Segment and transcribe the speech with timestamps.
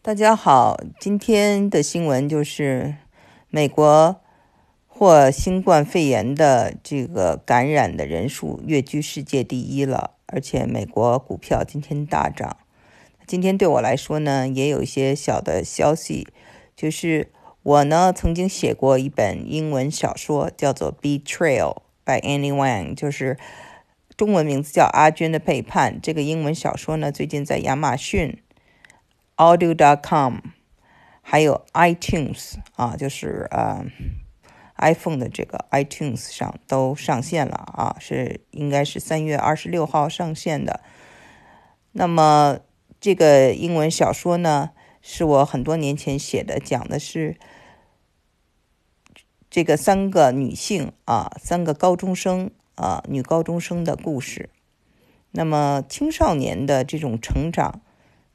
[0.00, 2.94] 大家好，今天的新闻就是
[3.50, 4.20] 美国
[4.86, 12.56] 或新冠肺炎的这个感染的人数跃居世界第一了，而且美国股票今天大涨。
[13.26, 16.28] 今天对我来说呢，也有一些小的消息，
[16.76, 17.32] 就是
[17.64, 21.74] 我呢曾经写过一本英文小说，叫做《Betrayal》
[22.04, 23.36] by Anyone 就是
[24.16, 25.94] 中文名字叫《阿娟的背叛》。
[26.00, 28.38] 这个英文小说呢，最近在亚马逊。
[29.38, 30.38] Audio.com，
[31.22, 33.84] 还有 iTunes 啊，就是呃
[34.78, 40.80] iPhone 的这个 iTunes 上都上线了啊，是应该是三月二十六号上线的。
[41.92, 42.58] 那么
[43.00, 44.70] 这个英文小说呢，
[45.00, 47.36] 是我很多年前写的，讲的是
[49.48, 54.50] 这个三个女性啊，三个高中生啊，女高中生的故事。
[55.30, 57.82] 那么青少年的这种成长。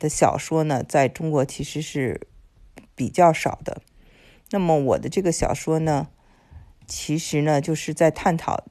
[0.00, 2.26] 的小说呢，在中国其实是
[2.96, 3.82] 比较少的。
[4.50, 6.08] 那么我的这个小说呢，
[6.88, 8.64] 其实呢就是在探讨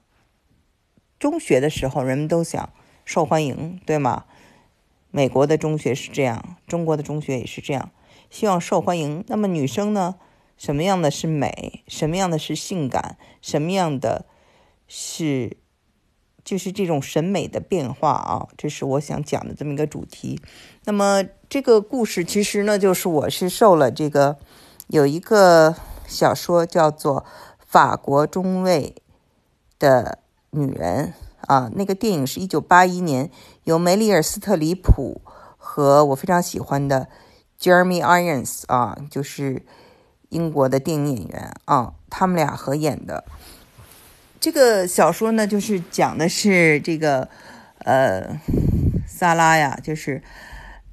[1.18, 2.74] 中学的时候，人们都想
[3.06, 4.26] 受欢迎，对吗？
[5.12, 7.92] 美国的中学是这样，中国的中学也是这样，
[8.30, 9.24] 希望受欢迎。
[9.28, 10.16] 那么女生呢，
[10.58, 11.84] 什么样的是美？
[11.88, 13.18] 什么样的是性感？
[13.42, 14.26] 什么样的
[14.88, 15.58] 是？
[16.50, 20.42] 就是这种审美的变化啊，这是我想讲的这么一个主题。
[20.86, 24.36] 那么这个故事其实呢，就是我是受了这个
[24.88, 25.76] 有一个
[26.08, 27.22] 小说叫做
[27.68, 28.96] 《法国中尉
[29.78, 30.18] 的
[30.50, 31.14] 女人》
[31.46, 33.30] 啊，那个电影是一九八一年
[33.66, 35.22] 由梅丽尔·斯特里普
[35.56, 37.10] 和我非常喜欢的
[37.62, 39.64] Jeremy Irons 啊，就是
[40.30, 43.24] 英国的电影演员啊，他们俩合演的。
[44.40, 47.28] 这个小说呢，就是讲的是这个，
[47.80, 48.40] 呃，
[49.06, 50.24] 萨拉呀，就是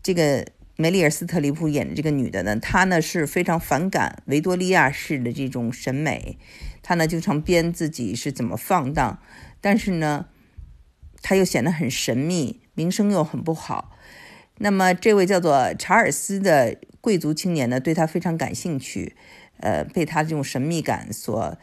[0.03, 0.45] 这个
[0.75, 6.37] 梅丽尔·斯特里普演的这个女的呢，她呢是非常反感维多利亚式的这种审美，
[6.83, 9.21] 她呢经常编自己是怎么放荡，
[9.61, 10.27] 但是呢，
[11.23, 13.97] 她又显得很神秘，名声又很不好。
[14.59, 19.15] 那么这位叫做查尔斯的贵族青年呢，对她非常感兴趣，
[19.61, 21.57] 呃，被她这种神秘感所。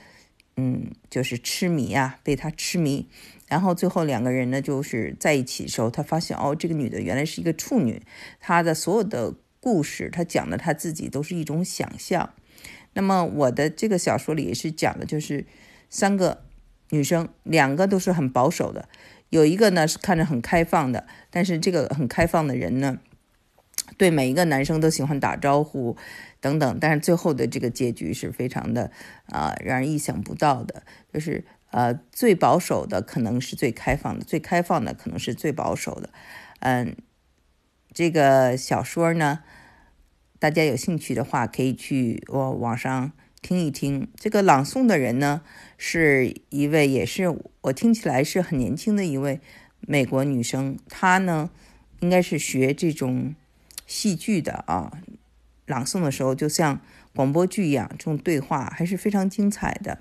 [0.55, 3.07] 嗯，就是痴迷啊，被他痴迷，
[3.47, 8.01] 然后最后两个人呢，就是在一起的时候，他发现哦，这个女的原来是一个处女，
[8.39, 12.33] 她的所有的故事，她讲的她自己都是一种想象。
[12.93, 15.45] 那么我的这个小说里是讲的，就是
[15.89, 16.43] 三个
[16.91, 18.87] 女生，两个都是很保守的，
[19.29, 22.99] 有一个呢是看着很开放的，但是这个很开放的人呢，
[23.97, 25.95] 对每一个男生都喜欢打招呼。
[26.39, 28.91] 等等，但是最后的这个结局是非常的
[29.27, 30.83] 啊，让人意想不到的。
[31.13, 36.09] 就是呃，最保守的可能是最开放的，最开放的可能是最保守的。
[36.59, 36.97] 嗯，
[37.93, 39.39] 这个小说呢，
[40.37, 44.09] 大家有兴趣的话可以去我网上听一听。
[44.17, 45.43] 这个朗诵的人呢，
[45.77, 49.39] 是一位也是我听起来是很年轻的一位
[49.79, 51.49] 美国女生，她呢
[52.01, 53.33] 应该是学这种
[53.85, 54.91] 戏剧的啊。
[55.65, 56.81] 朗诵的时候就像
[57.15, 59.99] 广播剧一样，这种对话还是非常精彩的。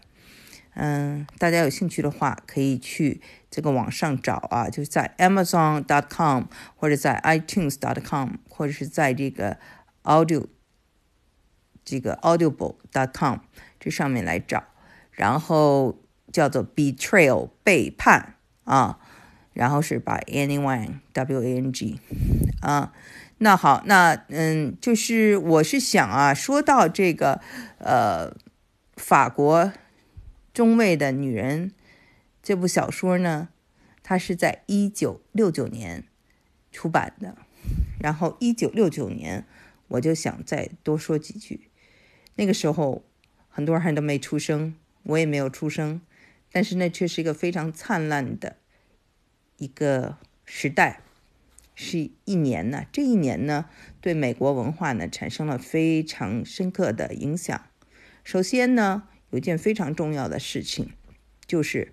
[0.75, 6.44] 嗯，大家有兴趣的话，可以去这个网上找啊，就是在 Amazon.com
[6.75, 9.59] 或者在 iTunes.com 或者是在这个
[10.03, 10.47] Audio
[11.84, 13.38] 这个 Audible.com
[13.78, 14.65] 这上面来找，
[15.12, 16.00] 然后
[16.32, 18.34] 叫做 Betrayal 背叛
[18.65, 18.98] 啊，
[19.53, 22.00] 然后是把 Anyone W A N G
[22.60, 22.92] 啊。
[23.42, 27.41] 那好，那嗯，就是我是想啊，说到这个，
[27.78, 28.32] 呃，
[28.94, 29.72] 法国
[30.54, 31.72] 中尉的女人
[32.41, 33.48] 这部小说呢，
[34.04, 36.04] 它是在一九六九年
[36.70, 37.36] 出版的，
[37.98, 39.44] 然后一九六九年，
[39.88, 41.69] 我就想再多说几句。
[42.36, 43.03] 那个时候
[43.48, 46.00] 很多人都没出生，我也没有出生，
[46.53, 48.59] 但是那却是一个非常灿烂的
[49.56, 51.00] 一个时代。
[51.75, 53.66] 是一年呢，这一年呢，
[54.00, 57.65] 对美国文化呢产生了非常深刻的影响。
[58.24, 60.91] 首先呢，有件非常重要的事情，
[61.47, 61.92] 就是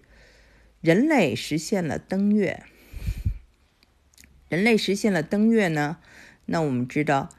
[0.82, 2.64] 人类实现了登月。
[4.50, 5.98] 人类实现了登月呢，
[6.46, 7.30] 那我们知道。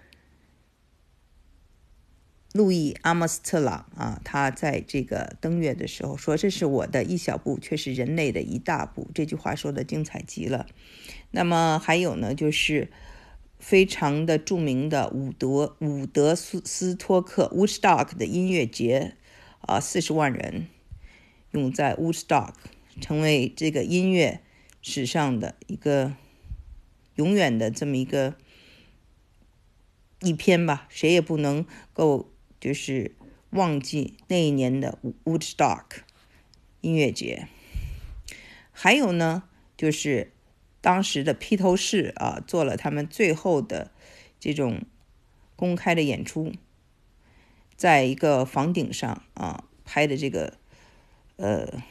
[2.53, 10.67] 路易阿姆斯特朗啊，他在这个登月的时候说：“这是我的一小步，却是人类的一大步。”这句话说的精彩极了。
[11.31, 12.91] 那么还有呢，就是
[13.61, 19.15] 非常的著名的伍德伍德斯斯托克 Woodstock 的音乐节
[19.61, 20.67] 啊，四十万人
[21.53, 22.55] 用在 Woodstock，
[23.01, 24.41] 成为这个音乐
[24.83, 26.15] 史上的一个
[27.15, 28.35] 永远的这么一个
[30.23, 32.30] 一篇吧，谁也不能够
[32.61, 33.17] 就是
[33.51, 35.87] 忘记那一年的 Woodstock
[36.83, 37.49] 音乐节。
[38.71, 39.45] 还有呢，
[39.77, 40.33] 就是
[40.81, 43.91] 当时的披头士啊，做了他们最后的
[44.39, 44.83] 这种
[45.57, 46.53] 公开的演出，
[47.77, 50.59] 在一个房顶上啊拍的这个
[51.37, 51.83] 呃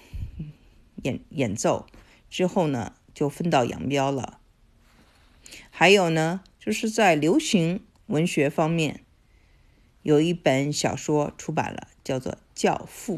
[1.04, 1.86] 演演奏
[2.30, 4.40] 之后呢，就分道扬镳了。
[5.70, 9.04] 还有呢，就是在流行文学方面，
[10.10, 13.18] 有一本小说出版了，叫做《教父》。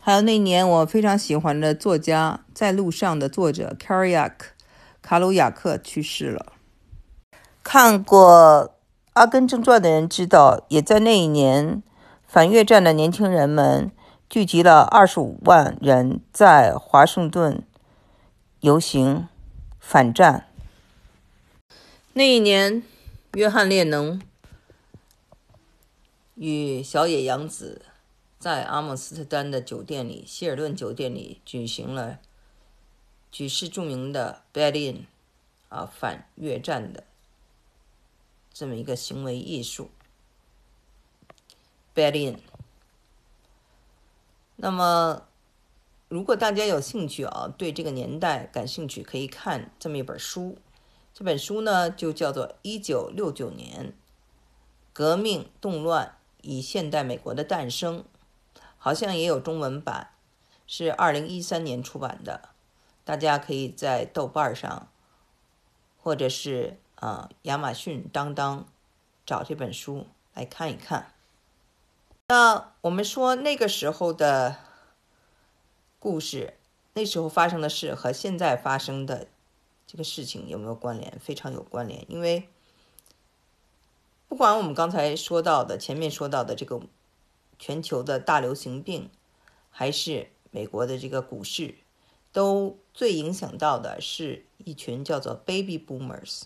[0.00, 4.52] 还有那年我非常喜欢的作家《在路上》的作者卡尔亚克
[5.02, 6.52] 卡鲁亚克去世了。
[7.64, 8.70] 看过
[9.14, 11.82] 《阿根正传》的人知道，也在那一年，
[12.24, 13.90] 反越战的年轻人们
[14.30, 17.64] 聚集了二十五万人在华盛顿
[18.60, 19.26] 游行
[19.80, 20.46] 反战。
[22.12, 22.84] 那一年，
[23.32, 24.22] 约翰列侬
[26.36, 27.82] 与小野洋子。
[28.38, 32.20] 在阿姆斯特丹的酒店里，希尔顿酒店里举行了
[33.32, 35.06] 举世著名的 “Berlin”
[35.70, 37.04] 啊反越战的
[38.52, 39.90] 这么一个行为艺术。
[41.94, 42.36] Berlin。
[44.56, 45.26] 那么，
[46.08, 50.58] 如果大家有兴趣啊，对这个年代感兴趣，可以看这么一本书。
[51.14, 53.94] 这本书呢，就叫做《一九六九年
[54.92, 56.15] 革命动乱
[56.46, 58.00] 与现代美国的诞生》。
[58.78, 60.10] 好像也有中文版，
[60.64, 62.50] 是二零一三年出版的，
[63.04, 64.88] 大家可以在豆瓣上，
[66.00, 68.68] 或者是啊亚马逊、当当
[69.24, 71.12] 找这本书来看一看。
[72.28, 74.58] 那我们说那个时候的
[75.98, 76.54] 故事，
[76.92, 79.26] 那时候发生的事和现在发生的
[79.84, 81.18] 这个事情有没有关联？
[81.18, 82.48] 非常有关联，因为
[84.28, 86.80] 不管我们刚才说到的、前面说到的这个。
[87.58, 89.08] 全球的大流行病，
[89.70, 91.76] 还是美国的这个股市，
[92.30, 96.42] 都最影响到的是一群叫做 Baby Boomers。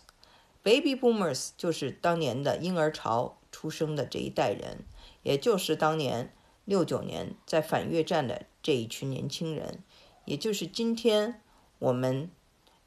[0.62, 4.84] Baby Boomers 就是当年的婴儿潮出生的这一代人，
[5.24, 6.32] 也就是当年
[6.64, 9.82] 六九年在反越战的这一群年轻人，
[10.26, 11.42] 也就是今天
[11.80, 12.30] 我们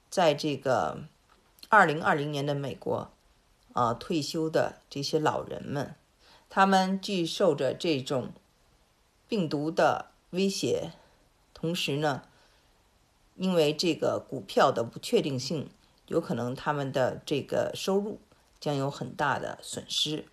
[0.09, 1.03] 在这个
[1.67, 3.11] 二零二零年的美国
[3.73, 5.95] 啊退休的这些老人们。
[6.49, 8.31] 他们既受着这种
[9.27, 10.91] 病毒的威胁，
[11.53, 12.23] 同时呢，
[13.35, 15.69] 因为这个股票的不确定性，
[16.07, 18.19] 有可能他们的这个收入
[18.59, 20.25] 将有很大的损失。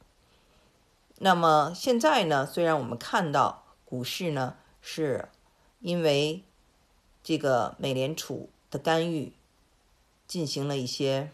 [1.19, 5.28] 那么现在呢，虽然我们看到股市呢是
[5.81, 6.44] 因为
[7.22, 9.32] 这个美联储的干预
[10.26, 11.31] 进行了一些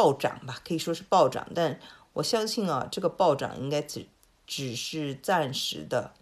[0.00, 1.78] 暴涨吧，可以说是暴涨，但。
[2.14, 4.08] 我相信啊，这个暴涨应该只
[4.44, 6.12] 只是暂时的。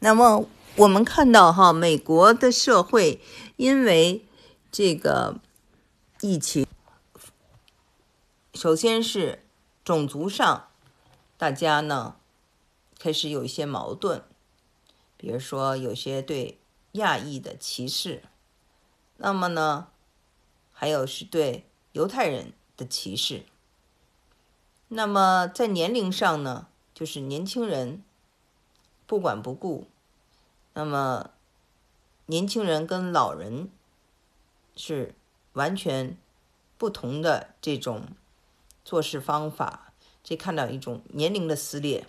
[0.00, 3.20] 那么我们看到哈，美国的社会
[3.54, 4.26] 因为
[4.72, 5.36] 这个
[6.20, 6.66] 疫情，
[8.52, 9.44] 首先是
[9.84, 10.66] 种族上，
[11.38, 12.16] 大家呢
[12.98, 14.24] 开始有一些矛盾，
[15.16, 16.58] 比如说有些对
[16.92, 18.24] 亚裔的歧视，
[19.18, 19.86] 那么呢，
[20.72, 21.64] 还有是对
[21.94, 23.44] 犹太人的歧视。
[24.88, 28.02] 那么在年龄上呢，就是年轻人
[29.06, 29.86] 不管不顾。
[30.74, 31.30] 那么
[32.26, 33.70] 年轻人跟老人
[34.74, 35.14] 是
[35.52, 36.16] 完全
[36.76, 38.08] 不同的这种
[38.84, 39.92] 做事方法，
[40.24, 42.08] 这看到一种年龄的撕裂。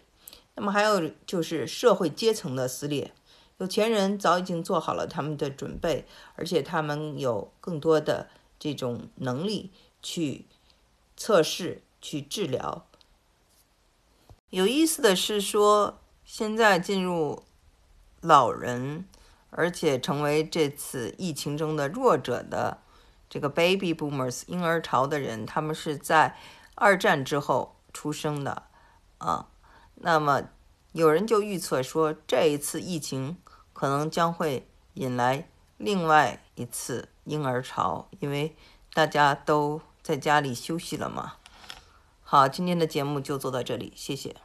[0.56, 3.14] 那么还有就是社会阶层的撕裂，
[3.60, 9.72] 有钱人早已经做好了他们的准备，而且他们有更多的这种能力
[10.02, 10.46] 去
[11.18, 11.82] 测试。
[12.02, 12.86] 去治疗。
[14.52, 17.42] 有意思的是说，现在进入
[18.22, 19.08] 老人，
[19.50, 22.78] 而且成为这次疫情中的弱者的
[23.28, 26.38] 这个 baby boomers 婴儿潮的人，他们是在
[26.76, 28.68] 二战之后出生的
[29.18, 29.48] 啊。
[29.96, 30.44] 那么
[30.92, 33.36] 有人就预测说，这一次疫情
[33.74, 38.56] 可能将会引来另外一次婴儿潮，因为
[38.94, 41.34] 大家都在家里休息了嘛。
[42.24, 44.36] 好，今天的节目就做到这里，谢谢。